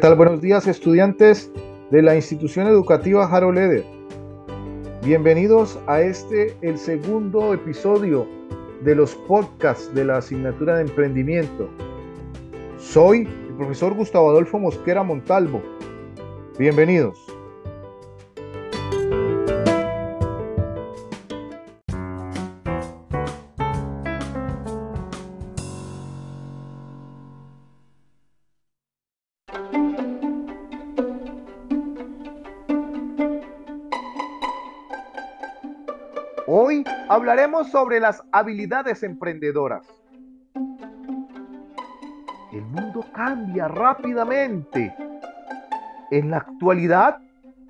[0.00, 1.50] Buenos días, estudiantes
[1.90, 3.84] de la institución educativa Harold Eder.
[5.02, 8.26] Bienvenidos a este, el segundo episodio
[8.82, 11.68] de los podcasts de la asignatura de emprendimiento.
[12.78, 15.60] Soy el profesor Gustavo Adolfo Mosquera Montalvo.
[16.58, 17.27] Bienvenidos.
[37.64, 39.86] Sobre las habilidades emprendedoras.
[42.52, 44.94] El mundo cambia rápidamente.
[46.10, 47.18] En la actualidad,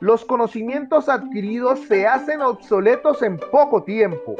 [0.00, 4.34] los conocimientos adquiridos se hacen obsoletos en poco tiempo.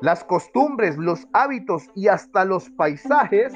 [0.00, 3.54] Las costumbres, los hábitos y hasta los paisajes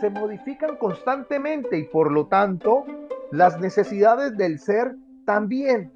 [0.00, 2.84] se modifican constantemente y por lo tanto
[3.30, 5.92] las necesidades del ser también.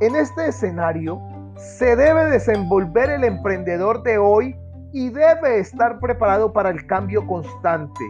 [0.00, 1.20] En este escenario
[1.58, 4.56] se debe desenvolver el emprendedor de hoy
[4.92, 8.04] y debe estar preparado para el cambio constante.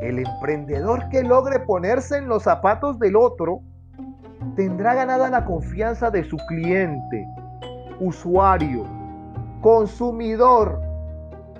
[0.00, 3.60] El emprendedor que logre ponerse en los zapatos del otro
[4.54, 7.26] tendrá ganada la confianza de su cliente,
[8.00, 8.84] usuario,
[9.60, 10.80] consumidor,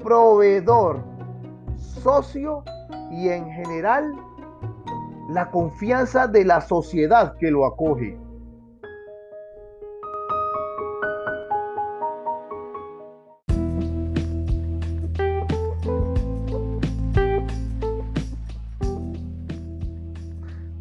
[0.03, 1.01] proveedor,
[1.77, 2.63] socio
[3.11, 4.13] y en general
[5.31, 8.17] la confianza de la sociedad que lo acoge.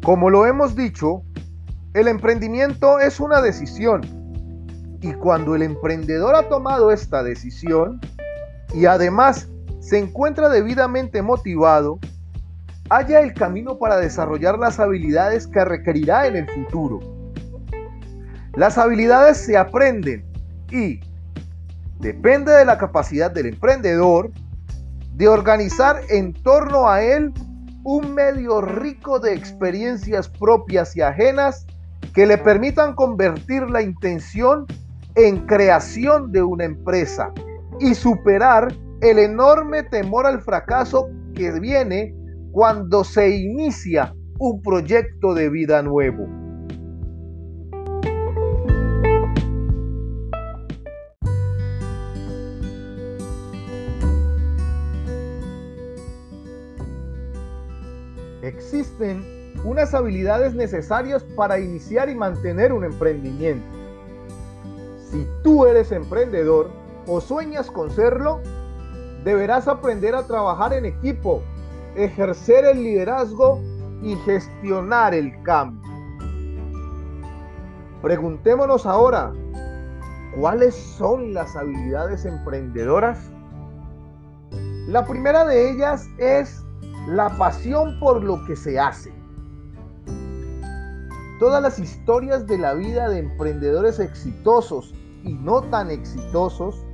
[0.04, 1.22] Como lo hemos dicho,
[1.94, 4.00] el emprendimiento es una decisión.
[5.00, 8.00] Y cuando el emprendedor ha tomado esta decisión
[8.74, 9.48] y además
[9.78, 12.00] se encuentra debidamente motivado,
[12.90, 16.98] haya el camino para desarrollar las habilidades que requerirá en el futuro.
[18.54, 20.24] Las habilidades se aprenden
[20.68, 20.98] y
[22.00, 24.32] depende de la capacidad del emprendedor
[25.14, 27.32] de organizar en torno a él
[27.84, 31.66] un medio rico de experiencias propias y ajenas
[32.14, 34.66] que le permitan convertir la intención
[35.14, 37.32] en creación de una empresa
[37.80, 42.14] y superar el enorme temor al fracaso que viene
[42.52, 46.41] cuando se inicia un proyecto de vida nuevo.
[58.72, 63.66] Existen unas habilidades necesarias para iniciar y mantener un emprendimiento.
[65.10, 66.70] Si tú eres emprendedor
[67.06, 68.40] o sueñas con serlo,
[69.24, 71.42] deberás aprender a trabajar en equipo,
[71.96, 73.60] ejercer el liderazgo
[74.00, 75.82] y gestionar el cambio.
[78.00, 79.34] Preguntémonos ahora,
[80.40, 83.18] ¿cuáles son las habilidades emprendedoras?
[84.86, 86.64] La primera de ellas es
[87.08, 89.12] la pasión por lo que se hace.
[91.38, 96.84] Todas las historias de la vida de emprendedores exitosos y no tan exitosos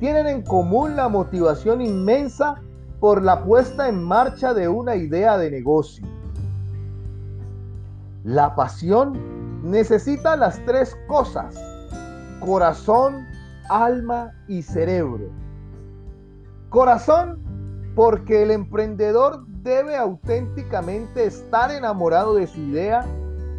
[0.00, 2.60] tienen en común la motivación inmensa
[3.00, 6.06] por la puesta en marcha de una idea de negocio.
[8.24, 11.54] La pasión necesita las tres cosas,
[12.40, 13.26] corazón,
[13.68, 15.28] alma y cerebro.
[16.70, 17.43] Corazón
[17.94, 23.04] porque el emprendedor debe auténticamente estar enamorado de su idea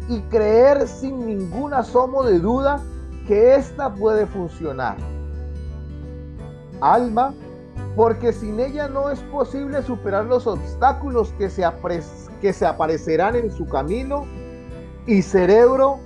[0.08, 2.80] y creer sin ningún asomo de duda
[3.26, 4.96] que ésta puede funcionar.
[6.80, 7.34] Alma,
[7.96, 11.64] porque sin ella no es posible superar los obstáculos que se,
[12.40, 14.26] que se aparecerán en su camino.
[15.06, 15.98] Y cerebro,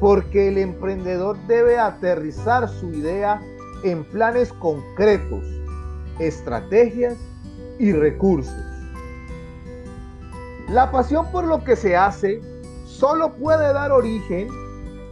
[0.00, 3.40] porque el emprendedor debe aterrizar su idea
[3.84, 5.44] en planes concretos,
[6.18, 7.16] estrategias
[7.78, 8.54] y recursos.
[10.68, 12.40] La pasión por lo que se hace
[12.84, 14.48] solo puede dar origen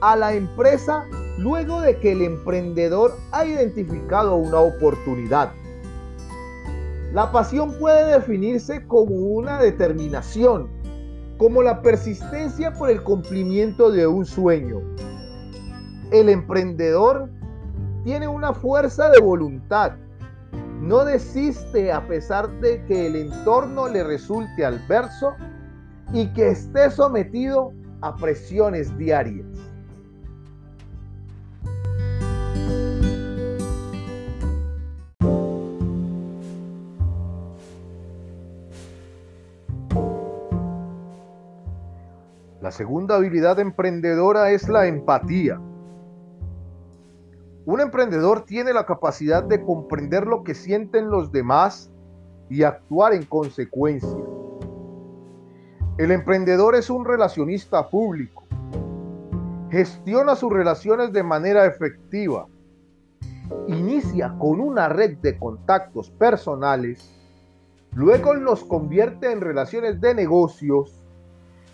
[0.00, 1.04] a la empresa
[1.38, 5.52] luego de que el emprendedor ha identificado una oportunidad.
[7.12, 10.68] La pasión puede definirse como una determinación,
[11.38, 14.80] como la persistencia por el cumplimiento de un sueño.
[16.10, 17.28] El emprendedor
[18.02, 19.92] tiene una fuerza de voluntad
[20.84, 25.34] no desiste a pesar de que el entorno le resulte adverso
[26.12, 27.72] y que esté sometido
[28.02, 29.46] a presiones diarias.
[42.60, 45.58] La segunda habilidad emprendedora es la empatía.
[47.66, 51.90] Un emprendedor tiene la capacidad de comprender lo que sienten los demás
[52.50, 54.18] y actuar en consecuencia.
[55.96, 58.44] El emprendedor es un relacionista público.
[59.70, 62.46] Gestiona sus relaciones de manera efectiva.
[63.66, 67.10] Inicia con una red de contactos personales,
[67.94, 71.02] luego los convierte en relaciones de negocios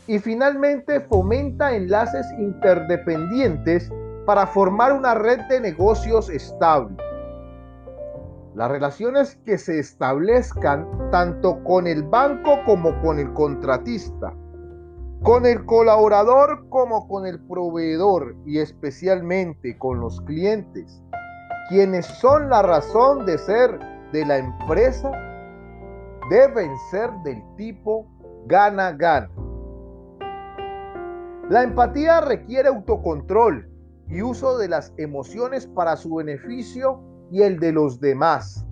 [0.07, 3.91] y finalmente fomenta enlaces interdependientes
[4.27, 6.97] para formar una red de negocios estable.
[8.55, 14.35] Las relaciones que se establezcan tanto con el banco como con el contratista,
[15.23, 21.03] con el colaborador como con el proveedor y especialmente con los clientes,
[21.69, 23.79] quienes son la razón de ser
[24.13, 25.13] de la empresa,
[26.29, 28.07] deben ser del tipo
[28.47, 29.31] gana-gana.
[31.49, 33.70] La empatía requiere autocontrol
[34.11, 38.67] y uso de las emociones para su beneficio y el de los demás.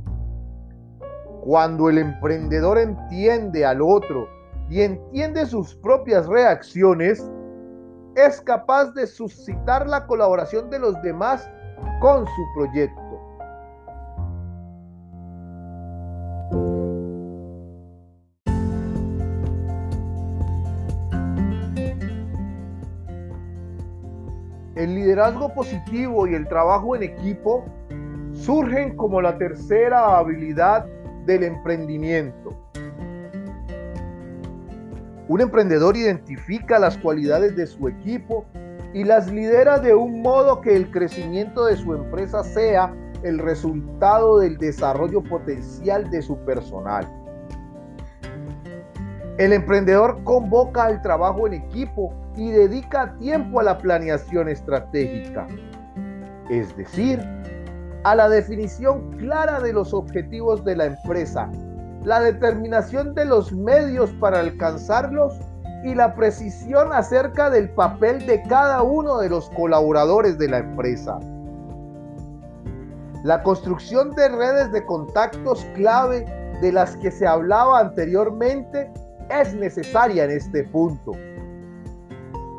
[1.42, 4.28] Cuando el emprendedor entiende al otro
[4.68, 7.30] y entiende sus propias reacciones,
[8.16, 11.48] es capaz de suscitar la colaboración de los demás
[12.00, 13.07] con su proyecto.
[24.78, 27.64] El liderazgo positivo y el trabajo en equipo
[28.32, 30.86] surgen como la tercera habilidad
[31.26, 32.56] del emprendimiento.
[35.26, 38.46] Un emprendedor identifica las cualidades de su equipo
[38.94, 44.38] y las lidera de un modo que el crecimiento de su empresa sea el resultado
[44.38, 47.04] del desarrollo potencial de su personal.
[49.38, 55.46] El emprendedor convoca al trabajo en equipo y dedica tiempo a la planeación estratégica,
[56.50, 57.20] es decir,
[58.02, 61.48] a la definición clara de los objetivos de la empresa,
[62.02, 65.34] la determinación de los medios para alcanzarlos
[65.84, 71.16] y la precisión acerca del papel de cada uno de los colaboradores de la empresa.
[73.22, 76.24] La construcción de redes de contactos clave
[76.60, 78.90] de las que se hablaba anteriormente
[79.30, 81.12] es necesaria en este punto.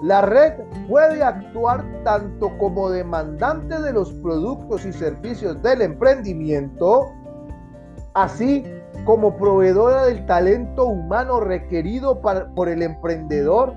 [0.03, 0.53] La red
[0.87, 7.11] puede actuar tanto como demandante de los productos y servicios del emprendimiento,
[8.13, 8.63] así
[9.05, 13.73] como proveedora del talento humano requerido por el emprendedor,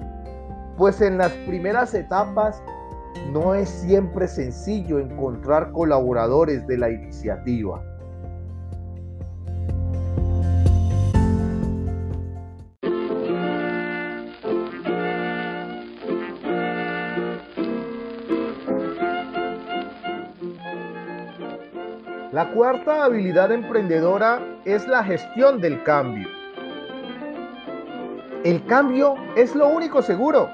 [0.76, 2.62] pues en las primeras etapas
[3.32, 7.82] no es siempre sencillo encontrar colaboradores de la iniciativa.
[22.32, 26.26] La cuarta habilidad emprendedora es la gestión del cambio.
[28.42, 30.48] El cambio es lo único seguro,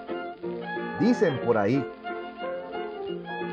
[0.99, 1.88] dicen por ahí.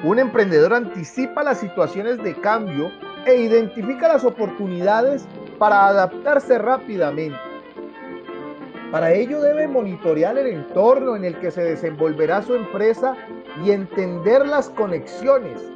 [0.04, 2.90] Un emprendedor anticipa las situaciones de cambio
[3.28, 5.28] e identifica las oportunidades
[5.60, 7.38] para adaptarse rápidamente.
[8.92, 13.16] Para ello debe monitorear el entorno en el que se desenvolverá su empresa
[13.64, 15.75] y entender las conexiones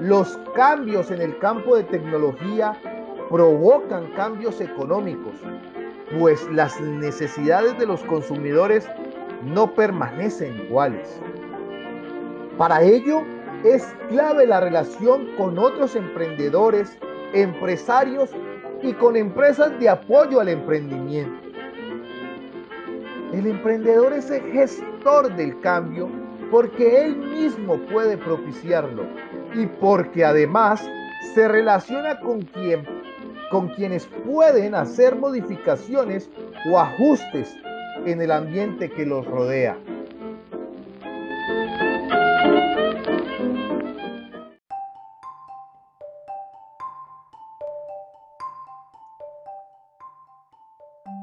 [0.00, 2.76] los cambios en el campo de tecnología
[3.28, 5.34] provocan cambios económicos,
[6.18, 8.88] pues las necesidades de los consumidores
[9.44, 11.20] no permanecen iguales.
[12.56, 13.22] Para ello
[13.64, 16.96] es clave la relación con otros emprendedores,
[17.32, 18.30] empresarios
[18.82, 21.48] y con empresas de apoyo al emprendimiento.
[23.32, 26.08] El emprendedor es el gestor del cambio
[26.50, 29.04] porque él mismo puede propiciarlo
[29.54, 30.88] y porque además
[31.34, 32.48] se relaciona con,
[33.50, 36.30] con quienes pueden hacer modificaciones
[36.70, 37.54] o ajustes
[38.06, 39.76] en el ambiente que los rodea.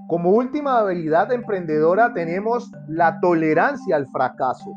[0.08, 4.72] Como última habilidad emprendedora tenemos la tolerancia al fracaso.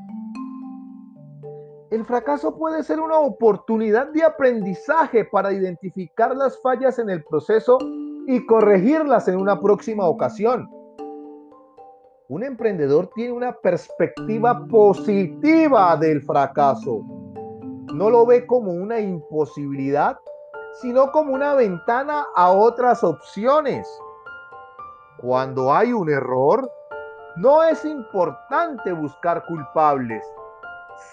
[1.91, 7.79] El fracaso puede ser una oportunidad de aprendizaje para identificar las fallas en el proceso
[8.27, 10.69] y corregirlas en una próxima ocasión.
[12.29, 17.01] Un emprendedor tiene una perspectiva positiva del fracaso.
[17.95, 20.19] No lo ve como una imposibilidad,
[20.83, 23.89] sino como una ventana a otras opciones.
[25.23, 26.71] Cuando hay un error,
[27.37, 30.23] no es importante buscar culpables,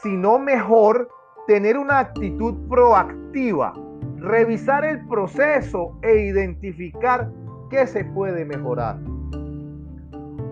[0.01, 1.09] sino mejor
[1.47, 3.73] tener una actitud proactiva,
[4.17, 7.29] revisar el proceso e identificar
[7.69, 8.97] qué se puede mejorar.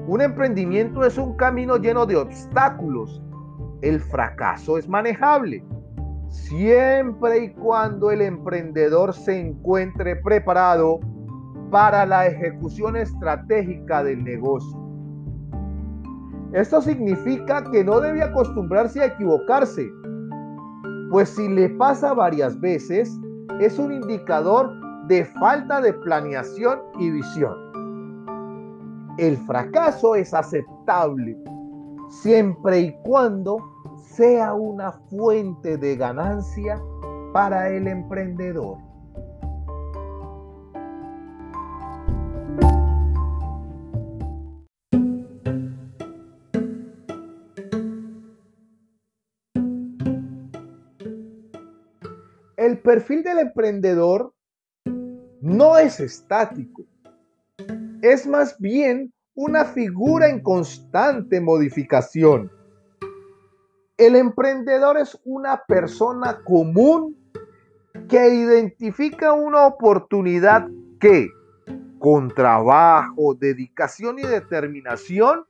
[0.08, 3.22] Un emprendimiento es un camino lleno de obstáculos.
[3.82, 5.63] El fracaso es manejable,
[6.30, 11.00] siempre y cuando el emprendedor se encuentre preparado
[11.72, 14.83] para la ejecución estratégica del negocio.
[16.53, 19.91] Esto significa que no debe acostumbrarse a equivocarse,
[21.10, 23.12] pues si le pasa varias veces,
[23.60, 24.72] es un indicador
[25.07, 27.55] de falta de planeación y visión.
[29.17, 31.38] El fracaso es aceptable
[32.10, 33.57] siempre y cuando
[33.98, 36.79] sea una fuente de ganancia
[37.33, 38.77] para el emprendedor.
[52.84, 54.34] Perfil del emprendedor
[55.42, 56.84] no es estático,
[58.02, 62.52] es más bien una figura en constante modificación.
[63.98, 67.18] El emprendedor es una persona común
[68.10, 70.68] que identifica una oportunidad
[71.00, 71.30] que,
[72.00, 75.46] con trabajo, dedicación y determinación,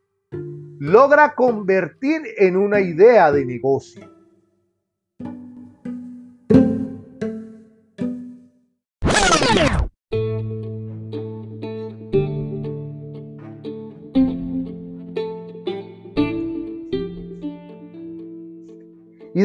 [0.79, 4.12] logra convertir en una idea de negocio.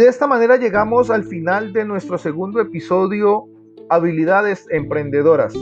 [0.08, 3.44] De esta manera llegamos al final de nuestro segundo episodio,
[3.90, 5.52] Habilidades Emprendedoras.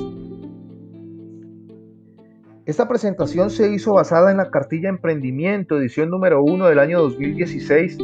[2.65, 7.99] Esta presentación se hizo basada en la cartilla Emprendimiento, edición número 1 del año 2016,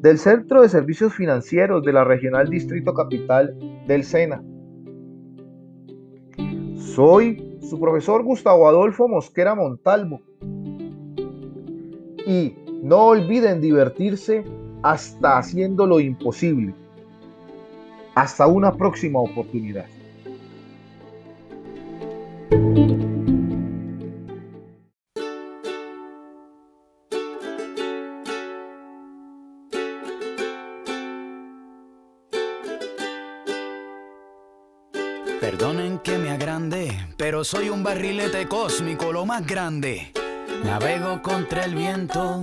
[0.00, 3.56] del Centro de Servicios Financieros de la Regional Distrito Capital
[3.86, 4.42] del SENA.
[6.78, 10.20] Soy su profesor Gustavo Adolfo Mosquera Montalvo.
[12.26, 14.42] Y no olviden divertirse
[14.84, 16.74] hasta haciendo lo imposible.
[18.14, 19.86] Hasta una próxima oportunidad.
[35.40, 40.12] Perdonen que me agrande, pero soy un barrilete cósmico, lo más grande.
[40.62, 42.42] Navego contra el viento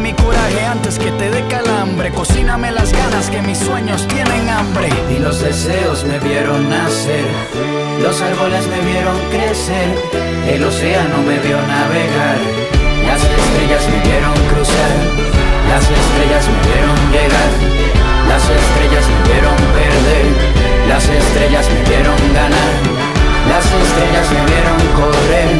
[0.00, 2.10] Mi coraje antes que te dé calambre.
[2.12, 4.88] Cocíname las ganas que mis sueños tienen hambre.
[5.14, 7.26] Y los deseos me vieron nacer.
[8.02, 9.94] Los árboles me vieron crecer.
[10.48, 12.38] El océano me vio navegar.
[13.06, 14.96] Las estrellas me vieron cruzar.
[15.68, 17.52] Las estrellas me vieron llegar.
[18.28, 20.26] Las estrellas me vieron perder.
[20.88, 22.72] Las estrellas me vieron ganar.
[23.46, 25.52] Las estrellas me vieron correr.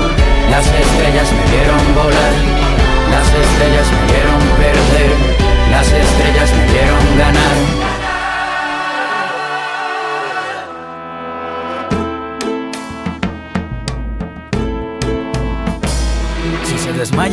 [0.51, 2.62] Las estrellas me vieron volar.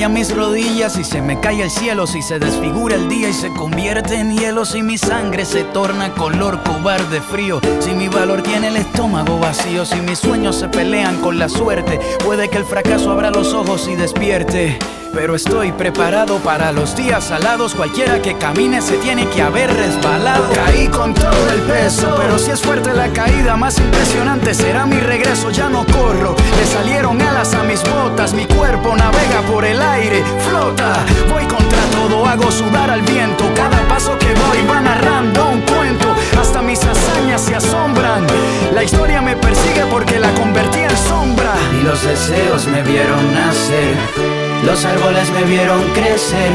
[0.10, 3.50] Mis rodillas y se me cae el cielo, si se desfigura el día y se
[3.54, 8.70] convierte en hielo, si mi sangre se torna color cobarde frío, si mi valor tiene
[8.70, 13.12] el estómago vacío, si mis sueños se pelean con la suerte, puede que el fracaso
[13.12, 14.80] abra los ojos y despierte.
[15.13, 17.74] Pero estoy preparado para los días salados.
[17.74, 20.50] Cualquiera que camine se tiene que haber resbalado.
[20.54, 25.00] Caí con todo el peso, pero si es fuerte la caída, más impresionante será mi
[25.00, 25.50] regreso.
[25.50, 28.34] Ya no corro, le salieron alas a mis botas.
[28.34, 30.94] Mi cuerpo navega por el aire, flota.
[31.30, 33.44] Voy contra todo, hago sudar al viento.
[33.56, 36.16] Cada paso que doy va narrando un cuento.
[36.39, 38.25] Hasta mis hazañas se asombran.
[38.74, 41.54] La historia me persigue porque la convertí en sombra.
[41.80, 44.38] Y los deseos me vieron nacer.
[44.63, 46.51] Los árboles me vieron crecer,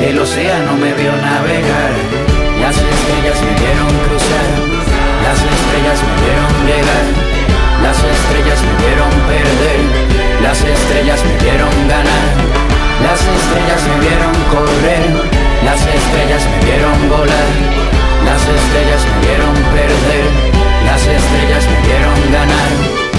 [0.00, 1.92] el océano me vio navegar,
[2.60, 4.48] las estrellas me vieron cruzar,
[5.26, 7.06] las estrellas me vieron llegar,
[7.82, 9.80] las estrellas me vieron perder,
[10.42, 12.28] las estrellas me vieron ganar,
[13.02, 15.04] las estrellas me vieron correr,
[15.64, 17.50] las estrellas me vieron volar,
[18.24, 20.26] las estrellas me vieron perder,
[20.86, 23.09] las estrellas me vieron ganar.